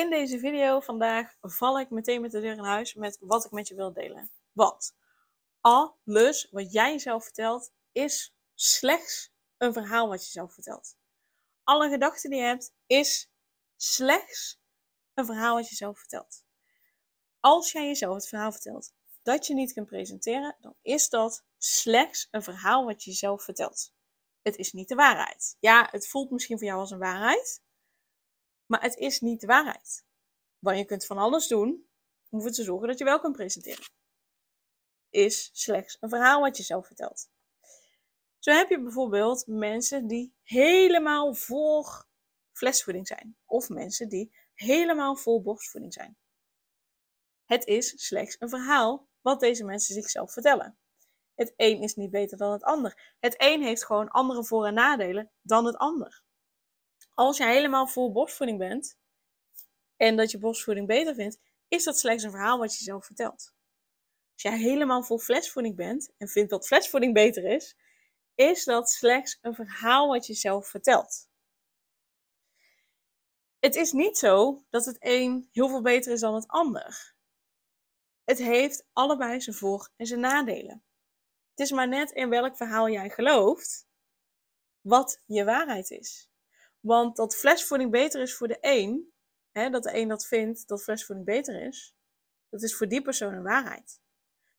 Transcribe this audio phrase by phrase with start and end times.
[0.00, 3.50] In deze video vandaag val ik meteen met de deur in huis met wat ik
[3.50, 4.30] met je wil delen.
[4.52, 4.96] Want
[5.60, 10.96] alles wat jij jezelf vertelt is slechts een verhaal wat je zelf vertelt.
[11.64, 13.30] Alle gedachten die je hebt is
[13.76, 14.60] slechts
[15.14, 16.44] een verhaal wat je zelf vertelt.
[17.40, 22.28] Als jij jezelf het verhaal vertelt dat je niet kunt presenteren, dan is dat slechts
[22.30, 23.92] een verhaal wat je jezelf vertelt.
[24.42, 25.56] Het is niet de waarheid.
[25.58, 27.62] Ja, het voelt misschien voor jou als een waarheid,
[28.70, 30.04] maar het is niet de waarheid.
[30.58, 31.88] Want je kunt van alles doen
[32.28, 33.84] om ervoor te zorgen dat je wel kunt presenteren.
[35.08, 37.30] Is slechts een verhaal wat je zelf vertelt.
[38.38, 42.06] Zo heb je bijvoorbeeld mensen die helemaal voor
[42.52, 43.36] flesvoeding zijn.
[43.44, 46.16] Of mensen die helemaal vol borstvoeding zijn.
[47.44, 50.78] Het is slechts een verhaal wat deze mensen zichzelf vertellen.
[51.34, 53.14] Het een is niet beter dan het ander.
[53.18, 56.22] Het een heeft gewoon andere voor- en nadelen dan het ander
[57.20, 58.98] als je helemaal vol borstvoeding bent
[59.96, 63.54] en dat je borstvoeding beter vindt, is dat slechts een verhaal wat je zelf vertelt.
[64.32, 67.76] Als jij helemaal vol flesvoeding bent en vindt dat flesvoeding beter is,
[68.34, 71.28] is dat slechts een verhaal wat je zelf vertelt.
[73.58, 77.14] Het is niet zo dat het een heel veel beter is dan het ander.
[78.24, 80.84] Het heeft allebei zijn voor- en zijn nadelen.
[81.50, 83.86] Het is maar net in welk verhaal jij gelooft
[84.80, 86.29] wat je waarheid is.
[86.80, 89.12] Want dat flesvoeding beter is voor de een,
[89.50, 91.94] hè, dat de een dat vindt dat flesvoeding beter is,
[92.48, 94.00] dat is voor die persoon een waarheid.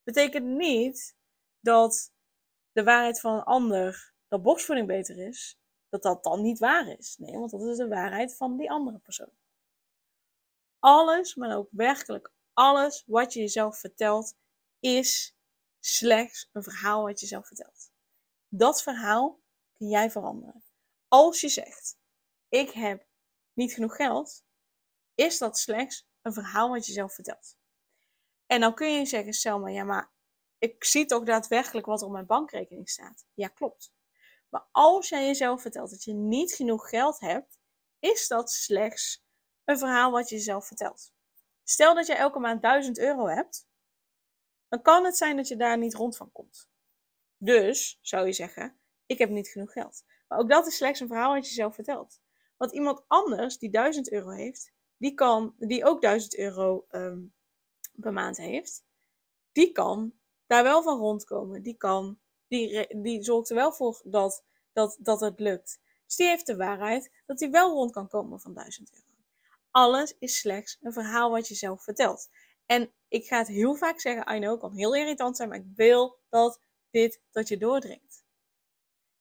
[0.03, 1.15] Betekent niet
[1.59, 2.13] dat
[2.71, 7.17] de waarheid van een ander, dat borstvoeding beter is, dat dat dan niet waar is.
[7.17, 9.31] Nee, want dat is de waarheid van die andere persoon.
[10.79, 14.35] Alles, maar ook werkelijk alles wat je jezelf vertelt,
[14.79, 15.35] is
[15.79, 17.91] slechts een verhaal wat je zelf vertelt.
[18.47, 19.39] Dat verhaal
[19.77, 20.63] kun jij veranderen.
[21.07, 21.97] Als je zegt,
[22.51, 23.05] ik heb
[23.53, 24.43] niet genoeg geld,
[25.15, 27.57] is dat slechts een verhaal wat je zelf vertelt.
[28.45, 30.11] En dan kun je zeggen, Selma, ja, maar
[30.57, 33.25] ik zie toch daadwerkelijk wat er op mijn bankrekening staat.
[33.33, 33.93] Ja, klopt.
[34.49, 37.59] Maar als jij jezelf vertelt dat je niet genoeg geld hebt,
[37.99, 39.25] is dat slechts
[39.63, 41.13] een verhaal wat je jezelf vertelt.
[41.63, 43.67] Stel dat je elke maand 1000 euro hebt,
[44.67, 46.69] dan kan het zijn dat je daar niet rond van komt.
[47.37, 50.03] Dus zou je zeggen, ik heb niet genoeg geld.
[50.27, 52.21] Maar ook dat is slechts een verhaal wat je zelf vertelt.
[52.61, 57.33] Want iemand anders die 1000 euro heeft, die, kan, die ook 1000 euro um,
[57.95, 58.83] per maand heeft,
[59.51, 60.13] die kan
[60.45, 61.63] daar wel van rondkomen.
[61.63, 65.79] Die, kan, die, die zorgt er wel voor dat, dat, dat het lukt.
[66.05, 69.05] Dus die heeft de waarheid dat hij wel rond kan komen van 1000 euro.
[69.71, 72.29] Alles is slechts een verhaal wat je zelf vertelt.
[72.65, 75.71] En ik ga het heel vaak zeggen, I know, kan heel irritant zijn, maar ik
[75.75, 78.25] wil dat dit dat je doordringt.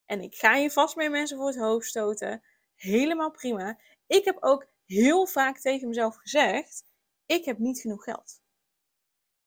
[0.05, 2.43] En ik ga je vast mee mensen voor het hoofd stoten
[2.81, 3.79] helemaal prima.
[4.07, 6.83] Ik heb ook heel vaak tegen mezelf gezegd:
[7.25, 8.41] ik heb niet genoeg geld.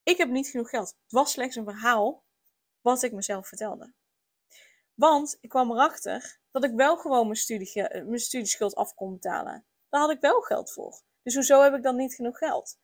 [0.03, 0.89] Ik heb niet genoeg geld.
[0.89, 2.25] Het was slechts een verhaal
[2.81, 3.93] wat ik mezelf vertelde.
[4.95, 9.65] Want ik kwam erachter dat ik wel gewoon mijn, studie, mijn studieschuld af kon betalen.
[9.89, 11.03] Daar had ik wel geld voor.
[11.23, 12.79] Dus hoezo heb ik dan niet genoeg geld?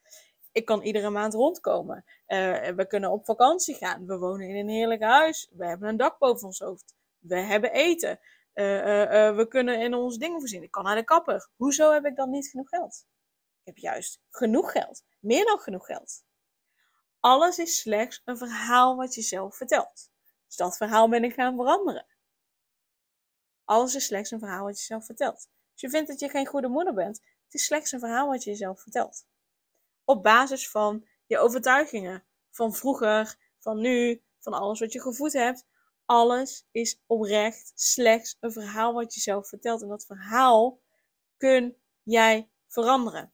[0.53, 2.05] Ik kan iedere maand rondkomen.
[2.27, 4.07] Uh, we kunnen op vakantie gaan.
[4.07, 5.51] We wonen in een heerlijk huis.
[5.53, 6.95] We hebben een dak boven ons hoofd.
[7.19, 8.21] We hebben eten.
[8.61, 10.63] Uh, we kunnen in ons dingen voorzien.
[10.63, 11.51] Ik kan naar de kapper.
[11.57, 13.07] Hoezo heb ik dan niet genoeg geld?
[13.61, 15.05] Ik heb juist genoeg geld.
[15.19, 16.25] Meer dan genoeg geld.
[17.21, 20.11] Alles is slechts een verhaal wat je zelf vertelt.
[20.47, 22.07] Dus dat verhaal ben ik gaan veranderen.
[23.65, 25.49] Alles is slechts een verhaal wat je zelf vertelt.
[25.73, 28.45] Als je vindt dat je geen goede moeder bent, het is slechts een verhaal wat
[28.45, 29.27] je jezelf vertelt.
[30.05, 35.67] Op basis van je overtuigingen, van vroeger, van nu, van alles wat je gevoed hebt,
[36.11, 39.83] alles is oprecht slechts een verhaal wat je zelf vertelt.
[39.83, 40.81] En dat verhaal
[41.37, 43.33] kun jij veranderen.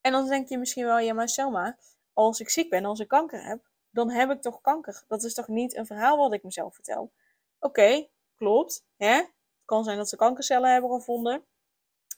[0.00, 1.78] En dan denk je misschien wel, ja maar Selma,
[2.12, 5.04] als ik ziek ben, als ik kanker heb, dan heb ik toch kanker.
[5.08, 7.12] Dat is toch niet een verhaal wat ik mezelf vertel?
[7.58, 8.84] Oké, klopt.
[8.96, 9.14] Hè?
[9.14, 9.32] Het
[9.64, 11.44] kan zijn dat ze kankercellen hebben gevonden.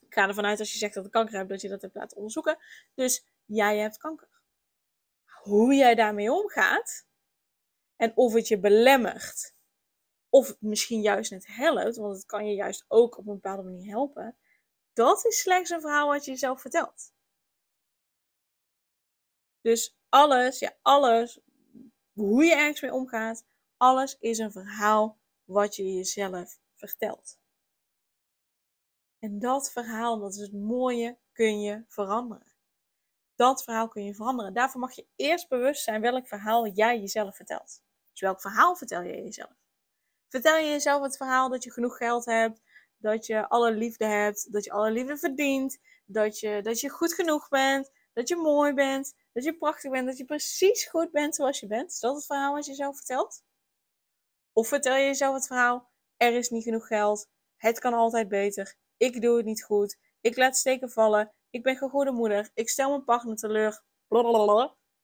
[0.01, 1.95] Ik ga ervan uit als je zegt dat ik kanker hebt, dat je dat hebt
[1.95, 2.59] laten onderzoeken.
[2.95, 4.29] Dus jij hebt kanker.
[5.25, 7.07] Hoe jij daarmee omgaat,
[8.03, 9.55] en of het je belemmert,
[10.29, 13.63] of het misschien juist net helpt, want het kan je juist ook op een bepaalde
[13.63, 14.37] manier helpen.
[14.93, 17.13] Dat is slechts een verhaal wat je jezelf vertelt.
[19.61, 21.41] Dus alles, ja, alles,
[22.13, 23.47] hoe je ergens mee omgaat,
[23.77, 27.39] alles is een verhaal wat je jezelf vertelt.
[29.19, 32.53] En dat verhaal, dat is het mooie, kun je veranderen.
[33.35, 34.55] Dat verhaal kun je veranderen.
[34.55, 37.83] Daarvoor mag je eerst bewust zijn welk verhaal jij jezelf vertelt.
[38.13, 39.53] Dus welk verhaal vertel je jezelf?
[40.29, 42.61] Vertel je jezelf het verhaal dat je genoeg geld hebt,
[42.97, 47.15] dat je alle liefde hebt, dat je alle liefde verdient, dat je, dat je goed
[47.15, 51.35] genoeg bent, dat je mooi bent, dat je prachtig bent, dat je precies goed bent
[51.35, 51.91] zoals je bent.
[51.91, 53.45] Is dat het verhaal wat je jezelf vertelt?
[54.53, 58.75] Of vertel je jezelf het verhaal, er is niet genoeg geld, het kan altijd beter,
[58.97, 62.69] ik doe het niet goed, ik laat steken vallen, ik ben geen goede moeder, ik
[62.69, 63.83] stel mijn partner teleur,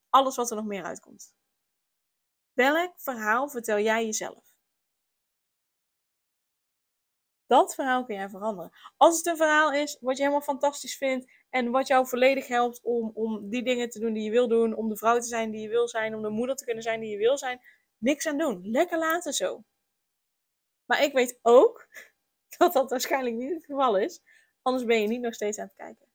[0.09, 1.38] alles wat er nog meer uitkomt.
[2.59, 4.55] Welk verhaal vertel jij jezelf?
[7.47, 8.73] Dat verhaal kun jij veranderen.
[8.97, 12.81] Als het een verhaal is wat je helemaal fantastisch vindt en wat jou volledig helpt
[12.83, 15.51] om, om die dingen te doen die je wil doen, om de vrouw te zijn
[15.51, 17.61] die je wil zijn, om de moeder te kunnen zijn die je wil zijn,
[17.99, 18.71] niks aan doen.
[18.71, 19.65] Lekker laten zo.
[20.85, 21.89] Maar ik weet ook
[22.59, 24.23] dat dat waarschijnlijk niet het geval is,
[24.63, 26.07] anders ben je niet nog steeds aan het kijken.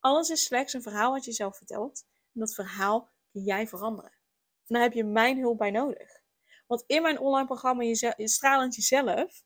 [0.00, 2.04] Alles is slechts een verhaal wat je zelf vertelt
[2.34, 4.23] en dat verhaal kun jij veranderen.
[4.66, 6.22] Daar heb je mijn hulp bij nodig.
[6.66, 9.42] Want in mijn online programma je Stralend Jezelf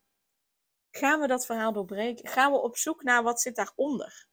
[0.91, 2.29] gaan we dat verhaal doorbreken.
[2.29, 4.29] Gaan we op zoek naar wat zit daaronder.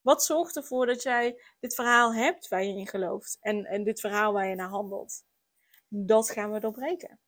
[0.00, 4.00] Wat zorgt ervoor dat jij dit verhaal hebt waar je in gelooft en, en dit
[4.00, 5.24] verhaal waar je naar handelt?
[5.88, 7.20] Dat gaan we doorbreken.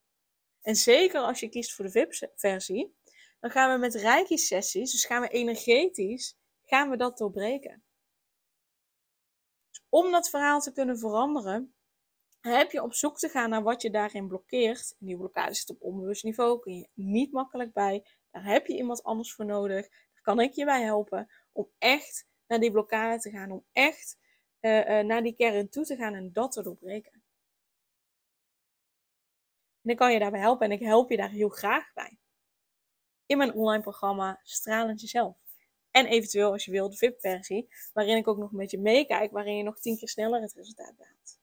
[0.61, 2.95] En zeker als je kiest voor de VIP-versie,
[3.41, 7.85] dan gaan we met reiki-sessies, dus gaan we energetisch, gaan we dat doorbreken.
[9.71, 11.75] Dus om dat verhaal te kunnen veranderen,
[12.41, 14.97] heb je op zoek te gaan naar wat je daarin blokkeert.
[15.01, 18.07] En die blokkade zit op onbewust niveau, kun je niet makkelijk bij.
[18.31, 19.89] Daar heb je iemand anders voor nodig.
[19.89, 24.19] Daar kan ik je bij helpen om echt naar die blokkade te gaan, om echt
[24.61, 27.23] uh, uh, naar die kern toe te gaan en dat te doorbreken.
[29.83, 32.19] En ik kan je daarbij helpen en ik help je daar heel graag bij.
[33.27, 35.37] In mijn online programma Stralend Jezelf.
[35.91, 39.57] En eventueel als je wil de VIP-versie, waarin ik ook nog een beetje meekijk, waarin
[39.57, 41.40] je nog tien keer sneller het resultaat behaalt.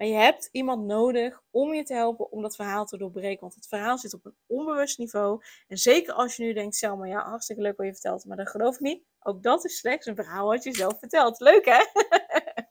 [0.00, 3.40] Maar je hebt iemand nodig om je te helpen om dat verhaal te doorbreken.
[3.40, 5.42] Want het verhaal zit op een onbewust niveau.
[5.68, 8.48] En zeker als je nu denkt, Selma, ja, hartstikke leuk wat je vertelt, maar dat
[8.48, 9.02] geloof ik niet.
[9.20, 11.40] Ook dat is slechts een verhaal wat je zelf vertelt.
[11.40, 11.84] Leuk hè?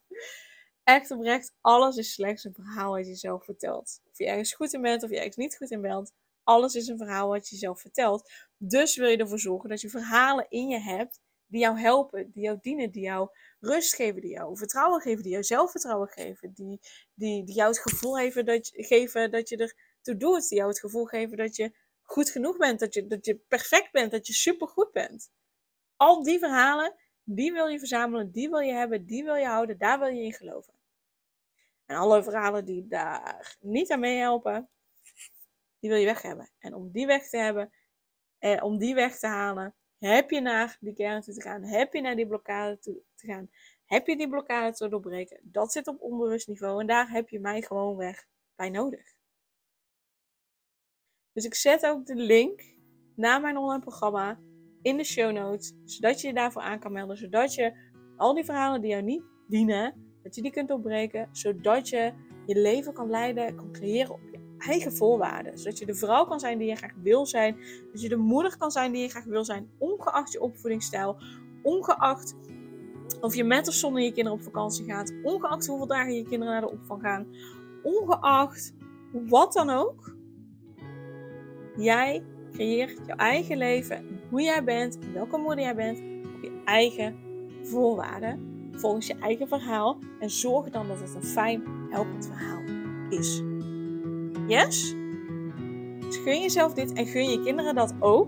[0.96, 4.02] Echt oprecht, alles is slechts een verhaal wat je zelf vertelt.
[4.12, 6.12] Of je ergens goed in bent of je ergens niet goed in bent.
[6.44, 8.32] Alles is een verhaal wat je zelf vertelt.
[8.58, 12.44] Dus wil je ervoor zorgen dat je verhalen in je hebt die jou helpen, die
[12.44, 13.30] jou dienen, die jou
[13.60, 16.80] rust geven, die jou vertrouwen geven, die jou zelfvertrouwen geven, die,
[17.14, 20.70] die, jou het gevoel geven dat, je, geven dat je er toe doet, die jou
[20.70, 24.28] het gevoel geven dat je goed genoeg bent, dat je, dat je perfect bent, dat
[24.28, 25.32] je supergoed bent.
[25.96, 29.78] Al die verhalen, die wil je verzamelen, die wil je hebben, die wil je houden,
[29.78, 30.74] daar wil je in geloven.
[31.86, 34.70] En alle verhalen die daar niet aan meehelpen,
[35.80, 36.52] die wil je weg hebben.
[36.60, 37.74] En om die weg te hebben,
[38.38, 41.64] eh, om die weg te halen, heb je naar die kern toe te gaan.
[41.64, 43.50] Heb je naar die blokkade toe te gaan.
[43.86, 45.40] Heb je die blokkade te doorbreken.
[45.44, 46.82] Dat zit op onbewust niveau.
[46.82, 48.26] En daar heb je mij gewoon weg
[48.56, 49.14] bij nodig.
[51.34, 52.64] Dus ik zet ook de link
[53.16, 54.40] naar mijn online programma
[54.82, 55.74] in de show notes.
[55.86, 57.18] Zodat je je daarvoor aan kan melden.
[57.18, 61.30] Zodat je al die verhalen die jou niet dienen, dat je die kunt doorbreken.
[61.32, 62.14] Zodat je
[62.46, 64.29] je leven kan leiden, kan creëren
[64.60, 65.58] eigen voorwaarden.
[65.58, 67.58] Zodat je de vrouw kan zijn die je graag wil zijn.
[67.92, 69.70] Dat je de moeder kan zijn die je graag wil zijn.
[69.78, 71.18] Ongeacht je opvoedingsstijl.
[71.62, 72.36] Ongeacht
[73.22, 75.14] of je met of zonder je kinderen op vakantie gaat.
[75.24, 77.28] Ongeacht hoeveel dagen je kinderen naar de opvang gaan.
[77.84, 78.74] Ongeacht
[79.12, 80.16] wat dan ook.
[81.78, 84.20] Jij creëert jouw eigen leven.
[84.30, 84.98] Hoe jij bent.
[85.14, 86.00] Welke moeder jij bent.
[86.36, 87.16] Op je eigen
[87.64, 88.48] voorwaarden.
[88.72, 89.98] Volgens je eigen verhaal.
[90.20, 92.62] En zorg dan dat het een fijn, helpend verhaal
[93.10, 93.49] is.
[94.50, 94.96] Yes?
[96.00, 98.28] Dus gun jezelf dit en gun je kinderen dat ook.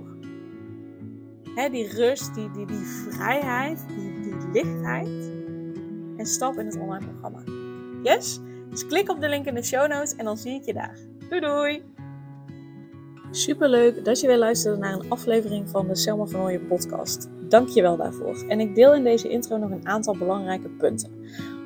[1.71, 5.31] die rust, die, die, die vrijheid, die, die lichtheid.
[6.17, 7.43] En stap in het online programma.
[8.03, 8.39] Yes?
[8.69, 10.97] Dus klik op de link in de show notes en dan zie ik je daar.
[11.29, 11.83] Doei doei!
[13.31, 17.29] Super leuk dat je weer luisterde naar een aflevering van de Selma van Ooyen podcast.
[17.49, 18.45] Dank je wel daarvoor.
[18.47, 21.11] En ik deel in deze intro nog een aantal belangrijke punten.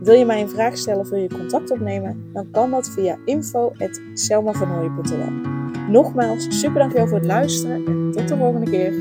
[0.00, 2.30] Wil je mij een vraag stellen of wil je contact opnemen?
[2.32, 5.30] Dan kan dat via info.selmavernooien.nl
[5.88, 8.92] Nogmaals, super dankjewel voor het luisteren en tot de volgende keer.